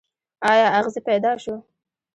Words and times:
ایا 0.51 0.67
اغزی 0.79 1.01
پیدا 1.09 1.31
شو. 1.43 1.55